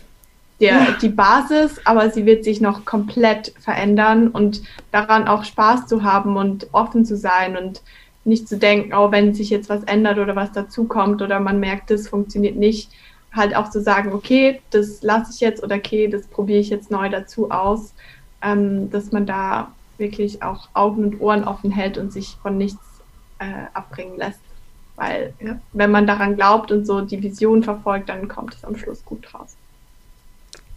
[0.59, 0.87] der, ja.
[1.01, 6.37] die Basis, aber sie wird sich noch komplett verändern und daran auch Spaß zu haben
[6.37, 7.81] und offen zu sein und
[8.23, 11.91] nicht zu denken, oh, wenn sich jetzt was ändert oder was dazukommt oder man merkt,
[11.91, 12.89] das funktioniert nicht,
[13.33, 16.89] halt auch zu sagen, okay, das lasse ich jetzt oder okay, das probiere ich jetzt
[16.89, 17.93] neu dazu aus,
[18.41, 22.84] ähm, dass man da wirklich auch Augen und Ohren offen hält und sich von nichts
[23.39, 24.39] äh, abbringen lässt.
[24.95, 25.59] Weil ja.
[25.73, 29.33] wenn man daran glaubt und so die Vision verfolgt, dann kommt es am Schluss gut
[29.33, 29.55] raus.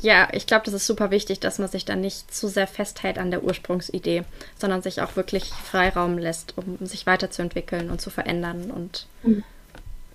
[0.01, 3.18] Ja, ich glaube, das ist super wichtig, dass man sich dann nicht zu sehr festhält
[3.18, 4.23] an der Ursprungsidee,
[4.57, 9.42] sondern sich auch wirklich Freiraum lässt, um sich weiterzuentwickeln und zu verändern und mhm.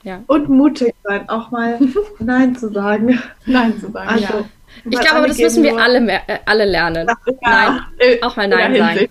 [0.03, 0.21] ja.
[0.27, 1.79] Und mutig sein, auch mal
[2.19, 3.21] Nein zu sagen.
[3.45, 4.45] Nein zu sagen, also, ja.
[4.86, 7.08] Ich glaube, aber das müssen wir alle, äh, alle lernen.
[7.08, 7.15] Ja.
[7.41, 9.10] Nein, äh, auch mal Nein sagen.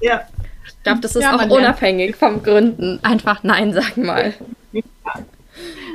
[0.00, 0.22] Ja.
[0.66, 2.34] Ich glaube, das ist ja, auch unabhängig lernt.
[2.34, 3.00] vom Gründen.
[3.02, 4.34] Einfach Nein sagen mal.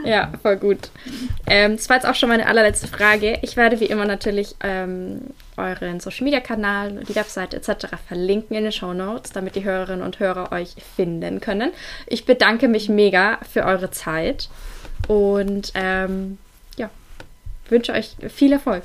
[0.03, 0.89] Ja, voll gut.
[1.45, 3.37] Ähm, das war jetzt auch schon meine allerletzte Frage.
[3.43, 5.21] Ich werde wie immer natürlich ähm,
[5.55, 7.85] euren Social Media Kanal, die Website etc.
[8.07, 11.71] verlinken in den Show Notes, damit die Hörerinnen und Hörer euch finden können.
[12.07, 14.49] Ich bedanke mich mega für eure Zeit
[15.07, 16.39] und ähm,
[17.71, 18.83] wünsche euch viel Erfolg.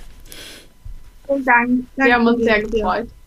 [1.26, 1.70] Vielen Dank.
[1.96, 3.08] Wir haben uns sehr gefreut.